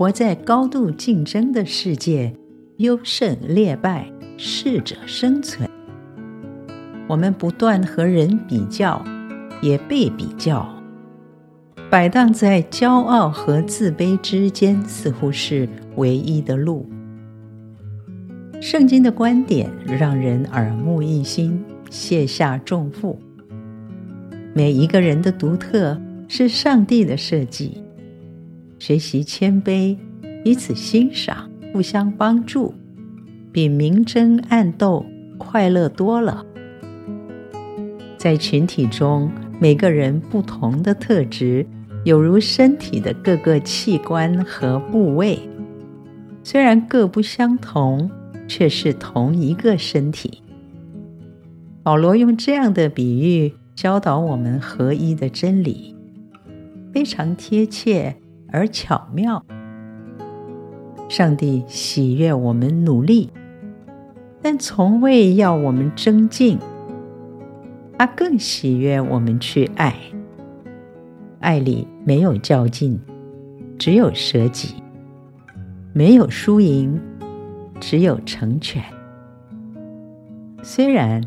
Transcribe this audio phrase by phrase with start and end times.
[0.00, 2.34] 活在高度竞争的世界，
[2.78, 5.68] 优胜劣败，适者生存。
[7.06, 9.04] 我们不断和人比较，
[9.60, 10.66] 也被比较，
[11.90, 16.88] 摆荡在骄傲和自卑之间，似乎是唯一的路。
[18.58, 23.20] 圣经的观点让人耳目一新，卸下重负。
[24.54, 27.82] 每一个人的独特是上帝的设计。
[28.80, 29.94] 学习谦卑，
[30.42, 32.74] 彼此欣赏，互相帮助，
[33.52, 35.04] 比明争暗斗
[35.36, 36.46] 快乐多了。
[38.16, 39.30] 在群体中，
[39.60, 41.66] 每个人不同的特质，
[42.04, 45.38] 有如身体的各个器官和部位，
[46.42, 48.10] 虽然各不相同，
[48.48, 50.42] 却是同一个身体。
[51.82, 55.94] 保罗用这样的比喻教导我们合一的真理，
[56.94, 58.16] 非常贴切。
[58.52, 59.44] 而巧妙，
[61.08, 63.30] 上帝喜悦我们努力，
[64.42, 66.58] 但从未要我们争竞。
[67.98, 69.94] 他更喜悦我们去爱，
[71.38, 72.98] 爱里没有较劲，
[73.78, 74.68] 只有舍己；
[75.92, 76.98] 没有输赢，
[77.78, 78.82] 只有成全。
[80.62, 81.22] 虽然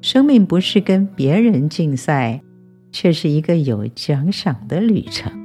[0.00, 2.40] 生命不是跟别人竞赛，
[2.90, 5.43] 却是一个有奖赏的旅程。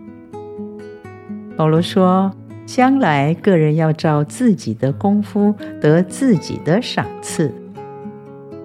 [1.59, 2.33] 保罗说
[2.65, 7.53] ：“将来个人要照自己的功夫得自己的赏赐。”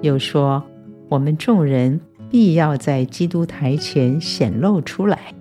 [0.00, 0.62] 又说
[1.10, 2.00] ：“我们众人
[2.30, 5.34] 必要在基督台前显露出来，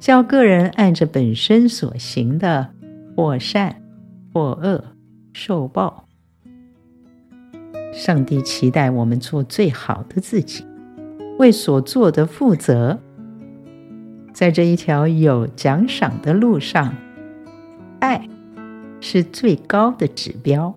[0.00, 2.70] 叫个人按着本身所行的，
[3.14, 3.82] 或善
[4.32, 4.82] 或恶
[5.34, 6.08] 受报。”
[7.92, 10.64] 上帝期待我们做最好的自己，
[11.38, 12.98] 为所做的负责。
[14.34, 16.92] 在这一条有奖赏的路上，
[18.00, 18.28] 爱
[19.00, 20.76] 是最高的指标。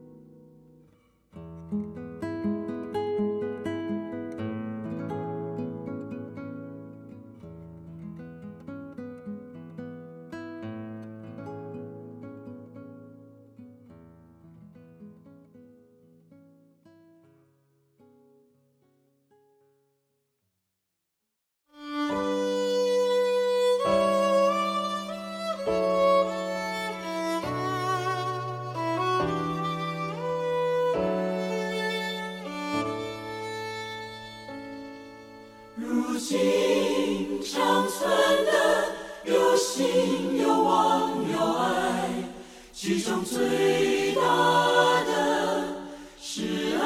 [42.88, 44.22] 其中最大
[45.04, 45.62] 的
[46.22, 46.44] 是
[46.82, 46.86] 爱。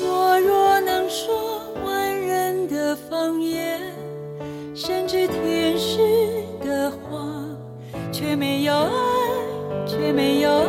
[0.00, 3.92] 我若能说万人的方言，
[4.74, 5.98] 甚至天使
[6.64, 7.20] 的话。
[8.10, 8.88] 却没有爱，
[9.86, 10.64] 却没有爱，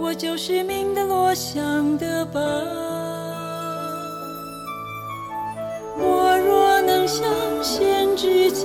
[0.00, 3.07] 我就是命的落响的鈸。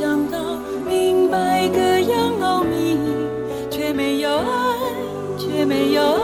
[0.03, 0.37] 想到，
[0.85, 2.99] 明白各样奥秘，
[3.71, 4.43] 却没有爱，
[5.37, 6.17] 却没有爱，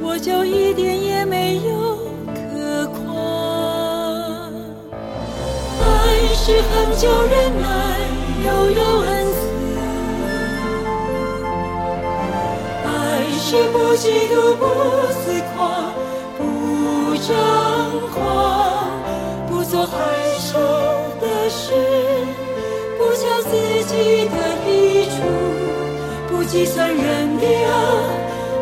[0.00, 3.02] 我就一点也没有可夸。
[5.80, 5.84] 爱
[6.36, 7.66] 是恒久忍耐，
[8.46, 9.40] 又有恩慈。
[12.86, 12.86] 爱。
[13.40, 14.62] 是不嫉妒，不
[15.24, 15.90] 自夸，
[16.38, 16.40] 不
[17.26, 17.34] 张
[18.14, 18.86] 狂，
[19.48, 19.96] 不做害
[26.52, 27.72] 计算人的恶，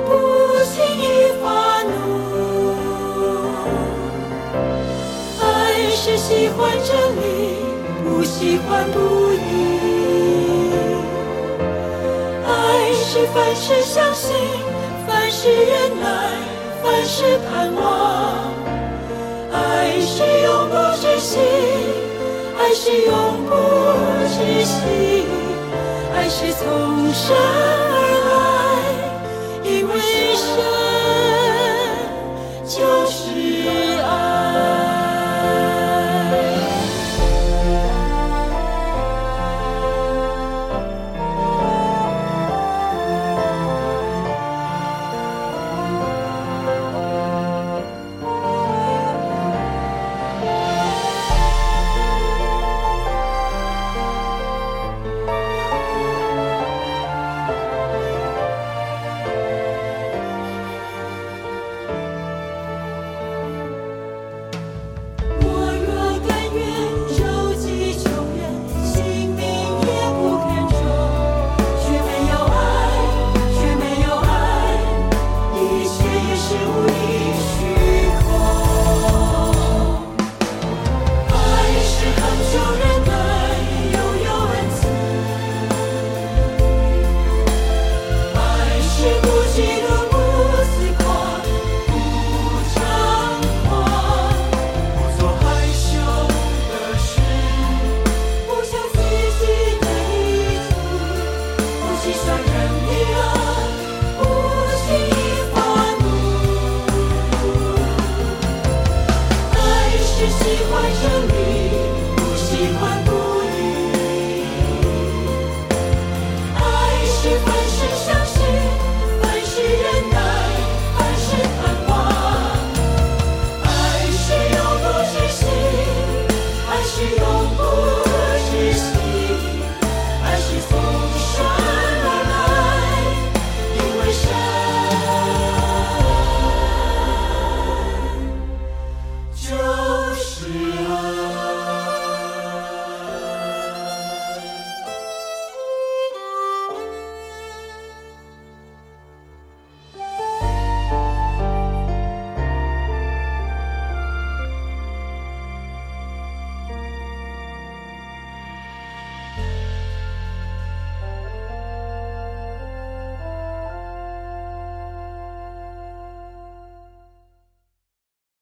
[0.06, 0.10] 不
[0.62, 1.04] 轻易
[1.42, 1.90] 发怒。
[5.40, 5.44] 爱
[5.90, 7.20] 是喜欢真理，
[8.04, 9.42] 不喜欢不义。
[12.46, 14.36] 爱是凡事相信。
[15.04, 16.30] 凡事忍耐，
[16.84, 18.54] 凡事盼望，
[19.52, 21.40] 爱是永不止息，
[22.56, 23.12] 爱是永
[23.48, 23.50] 不
[24.28, 25.19] 止息，
[26.30, 27.89] 是丛生。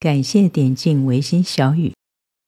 [0.01, 1.93] 感谢点进维心小语，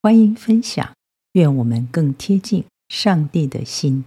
[0.00, 0.94] 欢迎分享，
[1.32, 4.04] 愿我们更贴近上帝的心。